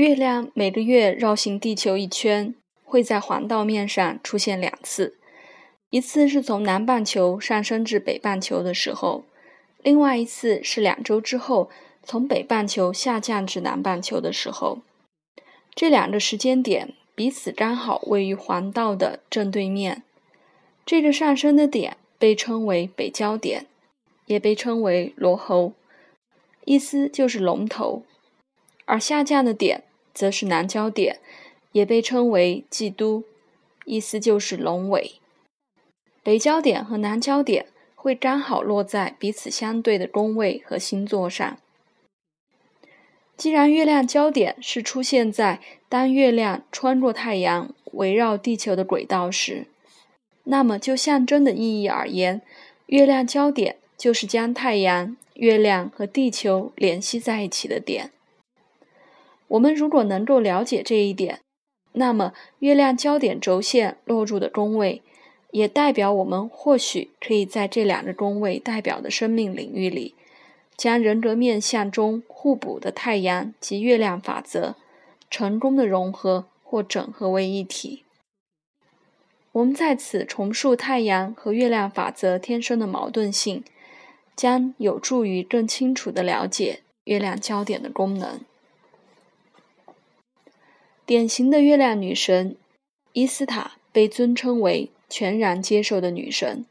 [0.00, 5.18] 月亮每个月绕行地球一圈，会在黄道面上出现两次，
[5.90, 9.24] 一次是从南半球上升至北半球的时候，
[9.82, 11.68] 另外一次是两周之后
[12.02, 14.78] 从北半球下降至南半球的时候。
[15.74, 20.02] 这两个时间点彼此刚好位于黄道的正对面。
[20.86, 23.66] 这个上升的点被称为北交点，
[24.24, 25.74] 也被称为罗喉，
[26.64, 28.04] 意思就是龙头；
[28.86, 29.84] 而下降的点。
[30.14, 31.18] 则是南焦点，
[31.72, 33.24] 也被称为季都，
[33.84, 35.14] 意思就是龙尾。
[36.22, 41.58] 北焦点和南焦点会刚好落在彼此相对的宫位和星座上。
[43.36, 49.66] 既然月亮焦点是出现在当月亮穿过太阳围绕地球的轨道时，
[50.44, 52.42] 那么就象征的意义而言，
[52.86, 58.10] 月亮焦点就是将太阳、月亮和地球联系在一起的点。
[59.50, 61.40] 我们如果能够了解这一点，
[61.92, 65.02] 那么月亮焦点轴线落入的宫位，
[65.50, 70.14] 也代表我们或许可以在这两个宫位代表的生命领域里，
[70.76, 74.76] 将人格面相中互补的太阳及月亮法则，
[75.28, 78.04] 成功的融合或整合为一体。
[79.50, 83.64] 我们在此重述太阳和月亮法则天生的矛盾性，
[84.36, 88.40] 将有助于更清楚地了解月亮焦点的功能。
[91.10, 92.54] 典型的月亮女神
[93.14, 96.64] 伊斯塔被尊称为全然接受的女神，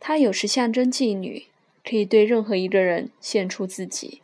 [0.00, 1.44] 她有时象征妓女，
[1.84, 4.22] 可以对任何一个人献出自己。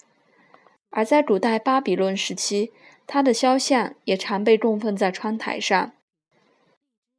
[0.89, 2.73] 而在古代巴比伦时期，
[3.07, 5.93] 她的肖像也常被供奉在窗台上。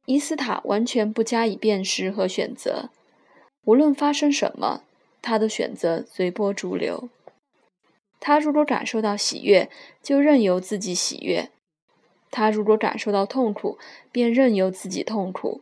[0.06, 2.90] 伊斯塔完全不加以辨识和选择，
[3.64, 4.82] 无论发生什么，
[5.22, 7.08] 她都选择随波逐流。
[8.18, 9.70] 她如果感受到喜悦，
[10.02, 11.48] 就任由自己喜悦。
[12.32, 13.78] 他如果感受到痛苦，
[14.10, 15.60] 便任由自己痛苦。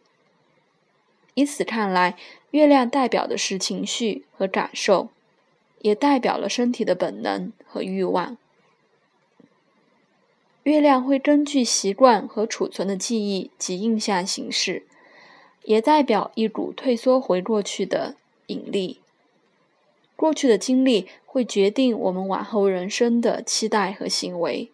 [1.34, 2.16] 以此看来，
[2.52, 5.08] 月亮代表的是情绪和感受，
[5.80, 8.38] 也代表了身体的本能和欲望。
[10.64, 14.84] 月亮会根据习惯和储存的记忆及印象行事，
[15.64, 18.14] 也代表一股退缩回过去的
[18.46, 19.00] 引力。
[20.14, 24.70] 过去的经历会决定我们往后人生的期待和行为。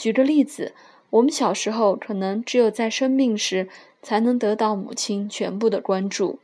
[0.00, 0.72] 举个例子，
[1.10, 3.68] 我们小时候可能只有在生病时
[4.00, 6.38] 才能得到母亲全部的关注，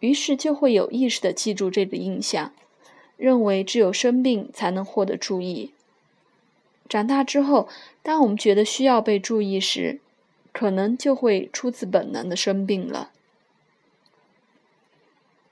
[0.00, 2.52] 于是就会有意识地记住这个印象，
[3.16, 5.70] 认为只有生病才能获得注意。
[6.88, 7.68] 长大之后，
[8.02, 10.00] 当我们觉得需要被注意时，
[10.52, 13.12] 可能就会出自本能的生病了。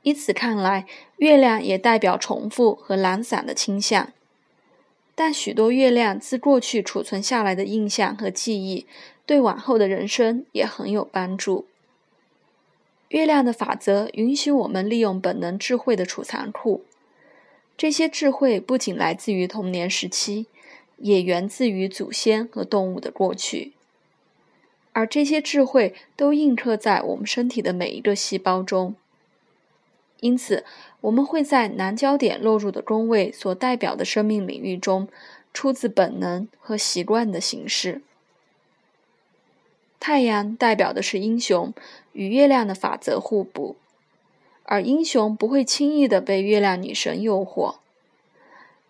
[0.02, 0.88] 以此看来，
[1.18, 4.12] 月亮也代表重复和懒散的倾向。
[5.14, 8.86] 但许多月亮自过去储存下来的印象和记忆，
[9.26, 11.66] 对往后的人生也很有帮助。
[13.08, 16.82] 月亮的法则允许我们利用本能智慧的储藏库，
[17.76, 20.46] 这些智慧不仅来自于童年时期，
[20.96, 23.72] 也源自于祖先和动物的过去，
[24.94, 28.94] 而这些智慧都印刻在我们身体的每一个细胞中。
[30.22, 30.64] 因此，
[31.00, 35.08] 我们会在南焦点落入的宫位所代表的生命领域中，
[35.52, 38.02] 出自本能和习惯的形式。
[39.98, 41.74] 太阳代表的是英雄，
[42.12, 43.74] 与月亮的法则互补，
[44.62, 47.74] 而英雄不会轻易的被月亮女神诱惑。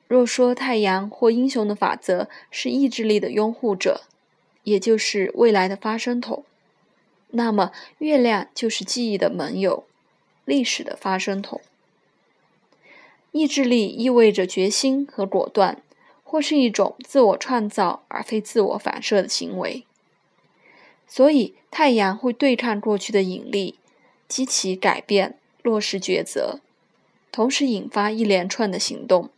[0.06, 4.02] 若说太阳或英雄的法则是意志力的拥护者，
[4.64, 6.44] 也就是未来的发声筒，
[7.28, 9.84] 那么月亮就是记忆的盟友。
[10.44, 11.60] 历史的发生筒，
[13.30, 15.80] 意志力意味着决心和果断，
[16.24, 19.84] 或是一种自我创造而非自我反射的行为。
[21.06, 23.76] 所以，太阳会对抗过去的引力，
[24.26, 26.60] 激起改变，落实抉择，
[27.30, 29.30] 同时引发一连串的行动。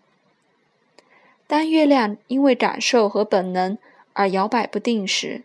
[1.46, 3.76] 当月亮因为感受和本能
[4.14, 5.42] 而摇摆不定时，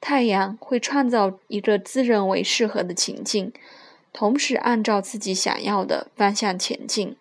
[0.00, 3.52] 太阳会创造一个自认为适合的情境。
[4.12, 7.16] 同时，按照自己想要的方向前进。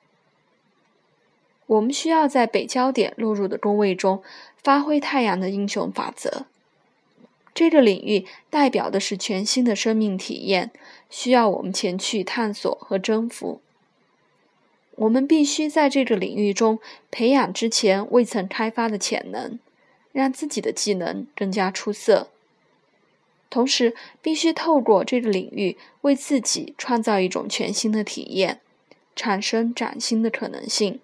[1.68, 4.24] 我们需要在北焦点落入的宫位中
[4.64, 6.48] 发挥太阳的英雄法则。
[7.54, 10.72] 这个领域代表的是全新的生命体验，
[11.10, 13.62] 需要我们前去探索和征服。
[14.96, 16.80] 我们必须在这个领域中
[17.12, 19.60] 培养之前未曾开发的潜能，
[20.12, 22.30] 让自己的技能更加出色。
[23.50, 28.62] 同时，必须透过这个领域为自己创造一种全新的体验，
[29.16, 31.00] 产生崭新的可能性。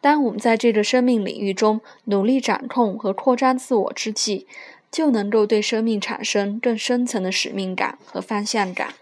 [0.00, 4.46] 当我们在这个生命领域中努力掌控和扩张自我之际，
[4.90, 8.94] 就能够对生命产生更深层的使命感和方向感。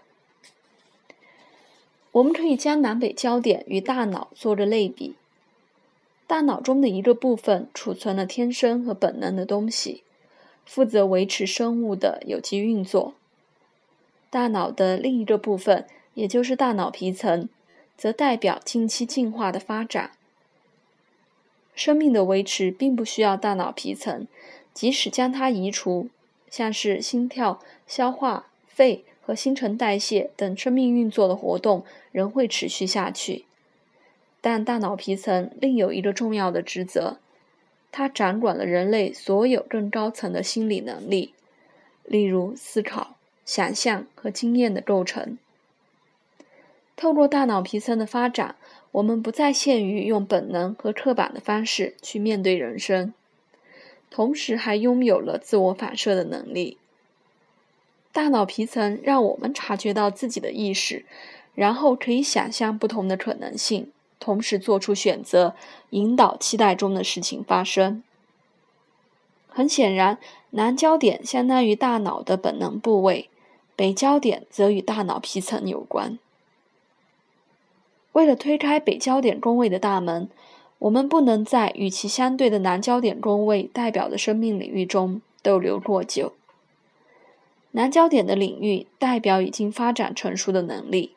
[2.11, 5.15] 我们可以将南北焦点与大脑做个类比。
[6.27, 10.03] 大脑中的一个部分储存了天生和本能的东西，
[10.69, 13.15] 负责维持生物的有机运作。
[14.29, 17.49] 大脑的另一个部分，也就是大脑皮层，
[17.97, 20.11] 则代表近期进化的发展。
[21.73, 24.27] 生命的维持并不需要大脑皮层，
[24.71, 26.07] 即使将它移除，
[26.51, 33.45] 像是心跳、消化、肺和新陈代谢等生命运作的活动仍会持续下去。
[34.39, 37.17] 但大脑皮层另有一个重要的职责，
[37.91, 41.33] 它掌管了人类所有更高层的心理能力，
[42.03, 43.15] 例如思考。
[43.45, 45.39] 想象和经验的构成。
[46.95, 48.55] 透过大脑皮层的发展，
[48.91, 53.11] 我们不再限于用本能和刻板的方式去面对人生，
[54.11, 56.77] 同时还拥有了自我反射的能力。
[58.11, 61.05] 大脑皮层让我们察觉到自己的意识，
[61.55, 65.55] 然后可以想象不同的可能性，同时做出选择，
[65.91, 68.03] 引导期待中的事情发生。
[69.47, 70.19] 很显然，
[70.51, 73.29] 南焦点相当于大脑的本能部位。
[73.75, 76.19] 北焦点则与大脑皮层有关。
[78.11, 80.29] 为了推开北焦点宫位的大门，
[80.79, 86.33] 我们不能在与其相对的南焦点宫位代表的生命领域中逗留过久。
[87.71, 91.15] 南焦点的领域代表已经发展成熟的能力，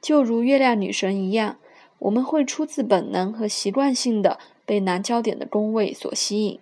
[0.00, 1.58] 就如月亮女神一样，
[2.04, 6.58] 我们会出自本能和习惯性的被南焦点的宫位所吸引。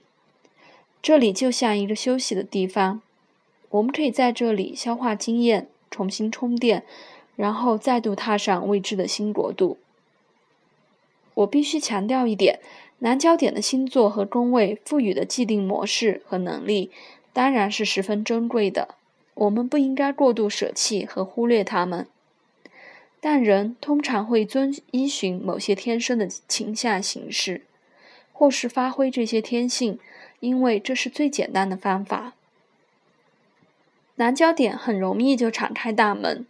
[1.03, 3.03] 这里就像一个休息的地方。
[3.71, 6.85] 我们可以在这里消化经验，重新充电，
[7.35, 9.79] 然后再度踏上未知的新国度。
[11.35, 12.61] 我必须强调一点：
[12.99, 16.93] 南焦点的星座和宫位赋予的既定模式和能力，
[17.33, 18.95] 当然是十分珍贵的。
[19.35, 22.07] 我们不应该过度舍弃和忽略它们。
[23.25, 27.63] 但人通常会遵依循某些天生的倾向形式，
[28.33, 30.01] 或是发挥这些天性，
[30.41, 32.33] 因为这是最简单的方法。
[34.17, 36.45] 南焦点很容易就敞开大门，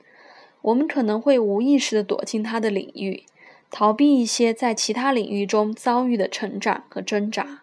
[0.63, 3.25] 我们可能会无意识地躲进它的领域，
[3.71, 7.61] 逃避一些在其他领域中遭遇的成长和挣扎。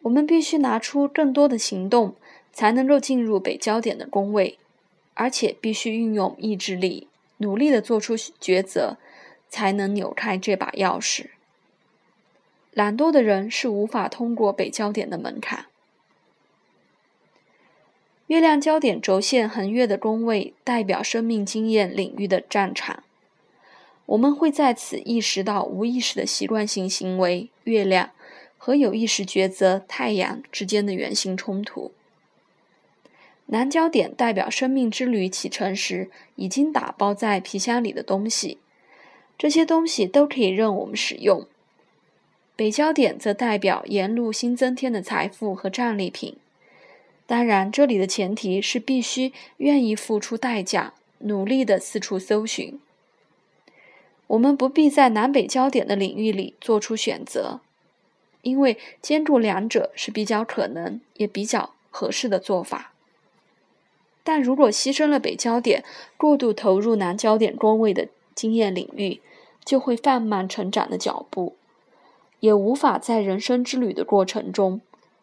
[0.00, 2.14] 我们必须拿出更多的行动，
[2.54, 4.56] 才能够进入北焦点的宫位，
[5.12, 7.06] 而且必须运用意志力，
[7.40, 8.96] 努力地做出抉择，
[9.48, 11.26] 才能扭开这把钥匙。
[12.72, 15.66] 懒惰的人是无法通过北焦点的门槛。
[18.28, 23.02] 月亮焦点轴线横越的宫位代表生命经验领域的战场，
[24.06, 28.10] 我们会在此意识到无意识的习惯性行为——月亮
[28.56, 31.90] 和有意识抉择——太阳之间的圆形冲突。
[33.52, 38.58] 南焦点代表生命之旅启程时已经打包在皮箱里的东西，
[39.36, 41.46] 这些东西都可以任我们使用。
[42.54, 46.36] 北焦点则代表沿路新增添的财富和战利品。
[47.26, 52.78] 当然，这里的前提是必须愿意付出代价，努力的四处搜寻。
[54.28, 57.60] 我们不必在南北焦点的领域里做出选择，
[58.42, 62.89] 因为兼顾两者是比较可能也比较合适的做法。
[64.22, 65.84] 但如果牺牲了北焦点，
[66.16, 69.20] 过度投入南焦点工位的经验领域，
[69.64, 71.56] 就会放慢成长的脚步，
[72.40, 74.80] 也无法在人生之旅的过程中。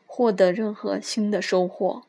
[0.09, 2.01] 获得任何新的收获。